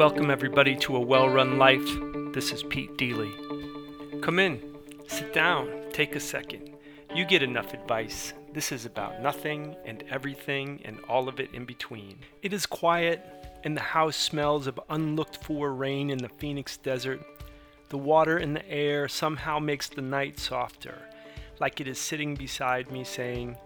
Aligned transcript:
Welcome, 0.00 0.30
everybody, 0.30 0.74
to 0.76 0.96
A 0.96 1.00
Well 1.00 1.28
Run 1.28 1.58
Life. 1.58 1.86
This 2.32 2.50
is 2.50 2.62
Pete 2.62 2.96
Deely. 2.96 3.30
Come 4.22 4.38
in, 4.38 4.58
sit 5.06 5.34
down, 5.34 5.68
take 5.92 6.16
a 6.16 6.20
second. 6.20 6.70
You 7.14 7.26
get 7.26 7.42
enough 7.42 7.74
advice. 7.74 8.32
This 8.54 8.72
is 8.72 8.86
about 8.86 9.20
nothing 9.20 9.76
and 9.84 10.02
everything 10.08 10.80
and 10.86 10.98
all 11.06 11.28
of 11.28 11.40
it 11.40 11.52
in 11.52 11.66
between. 11.66 12.20
It 12.40 12.54
is 12.54 12.64
quiet, 12.64 13.22
and 13.64 13.76
the 13.76 13.82
house 13.82 14.16
smells 14.16 14.66
of 14.66 14.80
unlooked 14.88 15.44
for 15.44 15.74
rain 15.74 16.08
in 16.08 16.16
the 16.18 16.30
Phoenix 16.30 16.78
desert. 16.78 17.20
The 17.90 17.98
water 17.98 18.38
in 18.38 18.54
the 18.54 18.66
air 18.66 19.08
somehow 19.08 19.58
makes 19.58 19.90
the 19.90 20.00
night 20.00 20.38
softer, 20.38 21.02
like 21.60 21.80
it 21.80 21.86
is 21.86 21.98
sitting 21.98 22.34
beside 22.34 22.90
me 22.90 23.04
saying, 23.04 23.56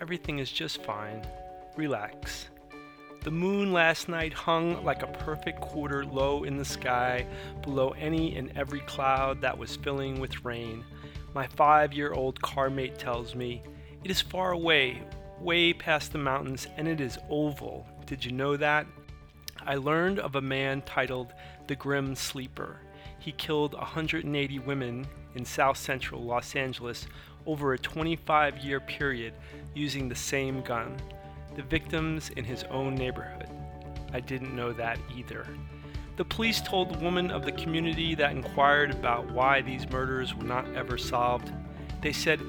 Everything 0.00 0.38
is 0.38 0.50
just 0.50 0.82
fine. 0.82 1.26
Relax. 1.76 2.48
The 3.22 3.30
moon 3.30 3.72
last 3.72 4.08
night 4.08 4.32
hung 4.32 4.82
like 4.82 5.02
a 5.02 5.08
perfect 5.08 5.60
quarter 5.60 6.06
low 6.06 6.44
in 6.44 6.56
the 6.56 6.64
sky, 6.64 7.26
below 7.60 7.90
any 7.90 8.36
and 8.36 8.50
every 8.56 8.80
cloud 8.80 9.42
that 9.42 9.58
was 9.58 9.76
filling 9.76 10.20
with 10.20 10.42
rain. 10.42 10.84
My 11.34 11.46
five 11.48 11.92
year 11.92 12.12
old 12.12 12.40
carmate 12.40 12.98
tells 12.98 13.34
me, 13.34 13.62
It 14.04 14.10
is 14.10 14.22
far 14.22 14.52
away, 14.52 15.02
way 15.38 15.74
past 15.74 16.12
the 16.12 16.18
mountains, 16.18 16.66
and 16.78 16.88
it 16.88 17.00
is 17.00 17.18
oval. 17.28 17.86
Did 18.06 18.24
you 18.24 18.32
know 18.32 18.56
that? 18.56 18.86
I 19.66 19.74
learned 19.74 20.18
of 20.18 20.36
a 20.36 20.40
man 20.40 20.80
titled 20.82 21.34
the 21.66 21.76
Grim 21.76 22.14
Sleeper. 22.14 22.80
He 23.20 23.32
killed 23.32 23.74
180 23.74 24.58
women 24.60 25.06
in 25.36 25.44
south 25.44 25.76
central 25.76 26.24
Los 26.24 26.56
Angeles 26.56 27.06
over 27.46 27.72
a 27.72 27.78
25 27.78 28.58
year 28.58 28.80
period 28.80 29.34
using 29.74 30.08
the 30.08 30.14
same 30.16 30.62
gun 30.62 31.00
the 31.56 31.62
victims 31.62 32.30
in 32.36 32.44
his 32.44 32.64
own 32.70 32.94
neighborhood. 32.94 33.48
I 34.12 34.20
didn't 34.20 34.54
know 34.54 34.72
that 34.72 34.98
either. 35.16 35.46
The 36.16 36.24
police 36.24 36.60
told 36.60 36.94
the 36.94 36.98
woman 36.98 37.30
of 37.30 37.44
the 37.44 37.52
community 37.52 38.14
that 38.14 38.32
inquired 38.32 38.90
about 38.90 39.30
why 39.30 39.60
these 39.60 39.88
murders 39.90 40.34
were 40.34 40.44
not 40.44 40.68
ever 40.74 40.96
solved. 40.96 41.52
They 42.02 42.12
said, 42.12 42.40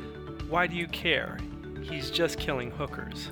Why 0.49 0.67
do 0.67 0.75
you 0.75 0.87
care? 0.87 1.37
He's 1.81 2.11
just 2.11 2.37
killing 2.37 2.69
hookers. 2.69 3.31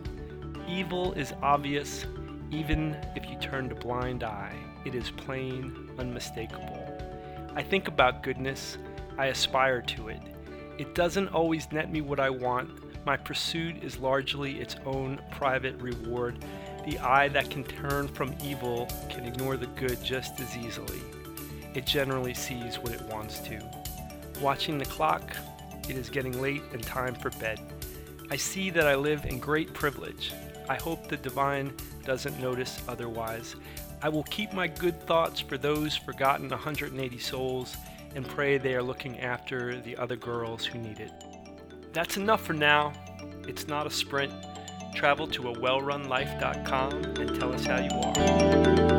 Evil 0.68 1.14
is 1.14 1.34
obvious, 1.42 2.06
even 2.52 2.98
if 3.16 3.30
you 3.30 3.38
turn 3.40 3.72
a 3.72 3.76
blind 3.76 4.24
eye. 4.24 4.56
It 4.86 4.96
is 4.96 5.12
plain, 5.12 5.92
unmistakable. 6.00 6.89
I 7.56 7.64
think 7.64 7.88
about 7.88 8.24
goodness, 8.24 8.78
I 9.18 9.28
aspire 9.28 9.82
to 9.82 10.10
it. 10.10 10.22
It 10.78 10.96
doesn't 10.96 11.30
always 11.30 11.72
net 11.72 11.92
me 11.92 12.02
what 12.02 12.20
I 12.20 12.30
want, 12.30 12.70
my 13.06 13.18
pursuit 13.18 13.84
is 13.84 13.98
largely 13.98 14.60
its 14.60 14.76
own 14.86 15.20
private 15.32 15.76
reward. 15.82 16.46
The 16.86 17.00
eye 17.00 17.30
that 17.30 17.50
can 17.50 17.64
turn 17.64 18.08
from 18.08 18.36
evil 18.44 18.88
can 19.10 19.26
ignore 19.26 19.58
the 19.58 19.68
good 19.68 20.04
just 20.04 20.40
as 20.40 20.56
easily. 20.58 21.00
It 21.74 21.86
generally 21.86 22.34
sees 22.34 22.78
what 22.78 22.94
it 22.94 23.02
wants 23.04 23.40
to. 23.40 23.62
Watching 24.42 24.78
the 24.78 24.86
clock, 24.86 25.36
it 25.88 25.98
is 25.98 26.10
getting 26.10 26.42
late 26.42 26.62
and 26.74 26.84
time 26.84 27.16
for 27.16 27.30
bed. 27.32 27.60
I 28.32 28.36
see 28.36 28.70
that 28.70 28.86
I 28.86 28.96
live 28.96 29.26
in 29.26 29.40
great 29.40 29.74
privilege. 29.74 30.32
I 30.68 30.76
hope 30.76 31.08
the 31.08 31.18
divine 31.18 31.74
doesn't 32.06 32.40
notice 32.40 32.80
otherwise. 32.88 33.56
I 34.02 34.10
will 34.10 34.24
keep 34.24 34.54
my 34.54 34.68
good 34.68 35.02
thoughts 35.02 35.40
for 35.40 35.58
those 35.58 35.96
forgotten 35.96 36.50
180 36.50 37.20
souls 37.20 37.76
and 38.16 38.28
pray 38.28 38.58
they 38.58 38.76
are 38.76 38.84
looking 38.84 39.20
after 39.20 39.80
the 39.82 39.98
other 39.98 40.16
girls 40.16 40.66
who 40.66 40.80
need 40.80 41.00
it. 41.00 41.12
That's 41.92 42.18
enough 42.18 42.44
for 42.44 42.54
now. 42.54 42.94
It's 43.48 43.68
not 43.68 43.88
a 43.88 43.92
sprint. 43.92 44.34
Travel 44.96 45.28
to 45.28 45.50
a 45.50 45.56
wellrunlife.com 45.56 46.94
and 46.94 47.40
tell 47.40 47.54
us 47.54 47.66
how 47.66 47.80
you 47.82 47.90
are. 47.92 48.99